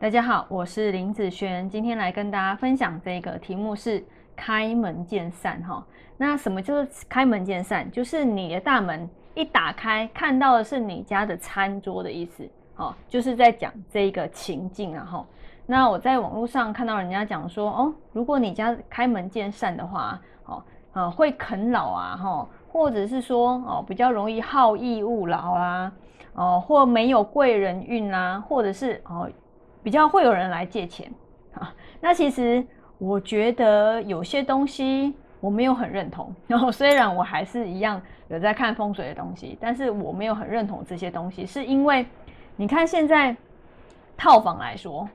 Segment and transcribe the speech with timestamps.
[0.00, 5.82] 大家好，我是林子轩，今天来跟大家分享这个题目是开门见山哈。
[6.18, 7.88] 那什么就是开门见山？
[7.90, 12.46] 就是你的大门一打开，看到的是你家的餐桌的意思，
[12.76, 15.24] 哦，就是在讲这个情境啊哈。
[15.64, 25.92] 那我在网络上看到人家讲说，哦，如果你家开门见山的话，哦，呃，会啃老啊哈，或者是说哦，比较容易好逸恶劳啊，
[26.34, 29.30] 哦，或没有贵人运啊，或者是哦。
[29.84, 31.08] 比较会有人来借钱
[31.52, 32.66] 啊，那其实
[32.98, 36.34] 我觉得有些东西我没有很认同。
[36.48, 42.06] 然后虽然我还是一样有在看风水的东西，但是我没有很认同这些东西，是因为
[42.56, 43.36] 你看现在
[44.16, 45.06] 套房来说，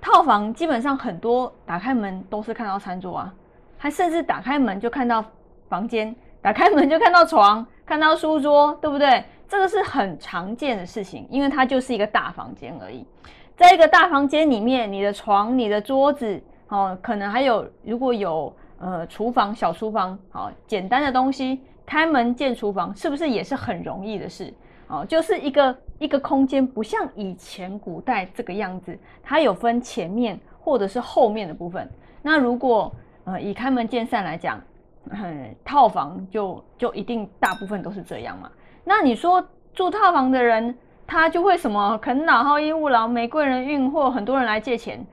[0.00, 3.34] 套房基本上很多打开门都是看到餐桌啊，
[3.76, 5.22] 还甚至打开门就看到
[5.68, 9.22] 房间，打开门就看到床，看到书桌，对不对？
[9.46, 13.04] 这个是很常见的事情，因为它就是一个大房间而已。
[13.60, 24.50] 在一个大房间里面，你的床、你的桌子，哦，可能还有如果有呃厨房、小厨房，好简单的东西，开门见厨房，是不是也是很容易的事？
[24.88, 31.86] 哦，就是一个一个空间，不像以前古代这个样子，它有分前面或者是后面的部分。
[32.22, 32.90] 那如果
[33.24, 34.58] 呃以开门见山来讲，
[35.62, 38.50] 套房就就一定大部分都是这样嘛？
[38.84, 40.74] 那你说住套房的人？
[41.10, 45.04] 他就会什么啃老、好逸恶劳、没贵人运，或很多人来借钱。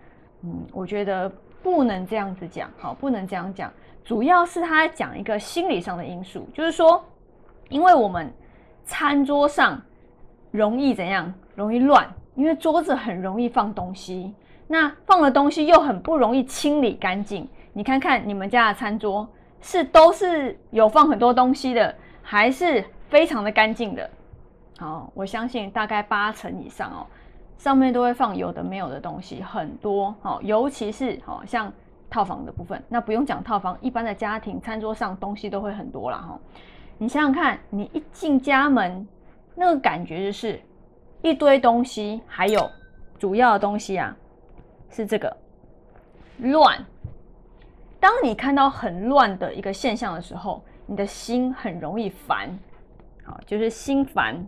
[0.43, 1.27] 嗯，我觉得
[1.63, 3.73] 不能这样子讲，好，不能这样讲。
[4.05, 7.03] 主要是他讲一个心理上的因素，就是说，
[7.69, 8.31] 因为我们
[8.85, 9.81] 餐桌上
[10.51, 14.31] 容易怎样，容易乱，因为桌子很容易放东西，
[14.67, 17.49] 那放了东西又很不容易清理干净。
[17.73, 19.27] 你看看你们家的餐桌
[19.61, 24.07] 是都是有放很多东西的，还是非常的干净的？
[24.79, 27.07] 好，我相信大概八成以上哦，
[27.57, 31.73] 上面都会放有的没有的东西，很多哦，尤其是哦像
[32.09, 36.39] 套房的部分，那不用讲套房，一般的家庭餐桌上东西都会很多了哈。
[36.99, 39.07] 你想想看，你一进家门，
[39.55, 40.61] 那个感觉就是
[41.23, 42.69] 一堆东西，还有
[43.17, 44.15] 主要的东西啊，
[44.91, 45.35] 是这个
[46.37, 46.77] 乱。
[47.99, 52.47] 当你看到很乱的一个现象的时候，你的心很容易烦，
[53.25, 54.45] 好，就是心烦。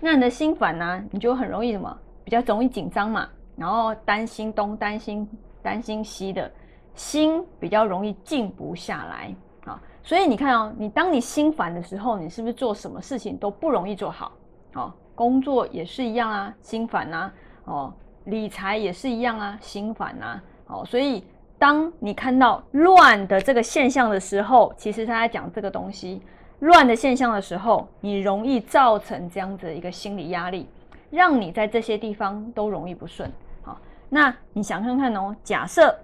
[0.00, 1.04] 那你的心烦呢？
[1.10, 1.94] 你就很容易什么？
[2.24, 5.28] 比较容易紧张嘛，然后担心东担心
[5.62, 6.50] 担心西的，
[6.94, 9.34] 心比较容易静不下来
[9.64, 9.80] 啊。
[10.02, 14.32] 所以你看哦，你当你心烦的时候，你是不是做什么事情都不容易做好？
[14.74, 17.30] 哦，工作也是一样啊，心烦呐。
[17.64, 17.92] 哦，
[18.24, 20.40] 理财也是一样啊，心烦呐。
[20.66, 21.22] 哦，所以
[21.58, 26.22] 当你看到乱的这个现象的时候，其实他在讲这个东西。
[26.60, 30.68] 乱的现象的时候，你容易造成这样子一个心理压力，
[31.10, 33.30] 让你在这些地方都容易不顺。
[33.62, 35.94] 好，那你想看看哦，假设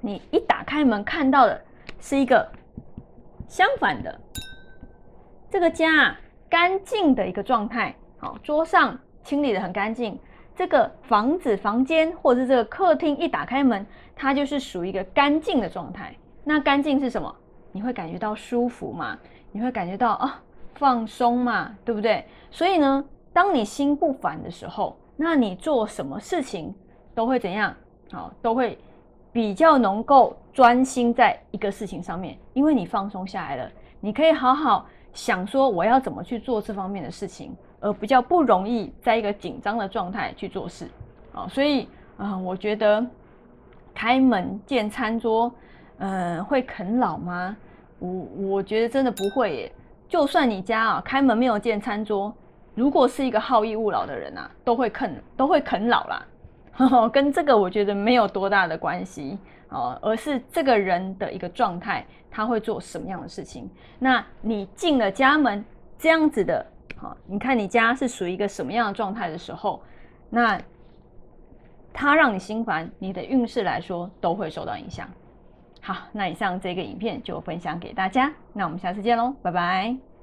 [0.00, 1.60] 你一打开门看到的
[1.98, 2.46] 是一个
[3.48, 4.20] 相反的，
[5.50, 6.14] 这个家
[6.48, 10.18] 干净的一个状态，好，桌上清理的很干净，
[10.54, 16.14] 这个房子房间或者是这个客厅一打开门，它就是属于一个干净的状态。
[16.44, 17.34] 那干净是什么？
[17.72, 19.18] 你会感觉到舒服吗？
[19.56, 20.38] 你会感觉到啊，
[20.74, 22.22] 放松嘛，对不对？
[22.50, 23.02] 所以呢，
[23.32, 26.74] 当你心不烦的时候，那你做什么事情
[27.14, 27.74] 都会怎样？
[28.12, 28.78] 好，都会
[29.32, 34.84] 比较能够专心在一个事情上面，因为你放松下来了，你可以好好
[35.14, 40.86] 想说我要怎么去做这方面的事情，而比较不容易在一个紧张的状态去做事。
[41.32, 41.88] 啊，所以
[42.18, 43.02] 啊，我觉得
[43.94, 45.50] 开门见餐桌，
[45.96, 47.56] 嗯，会啃老吗？
[47.98, 48.10] 我
[48.48, 49.72] 我觉得真的不会耶，
[50.08, 52.34] 就算你家啊开门没有见餐桌，
[52.74, 56.26] 如果是一个好逸恶劳的人啊，都会啃都会啃老啦，
[57.12, 59.38] 跟这个我觉得没有多大的关系
[59.70, 63.68] 哦，而是这个人的一个状态，他会做什么样的事情。
[63.98, 65.64] 那你进了家门
[65.98, 66.64] 这样子的，
[66.96, 69.82] 好，你看你家是属于一个什么样的状态的时候，
[70.28, 70.60] 那
[71.92, 75.08] 他让你心烦，你的运势来说都会受到影响。
[75.86, 80.15] 好，那以上这个影片就分享给大家，那我们下次见喽，拜拜。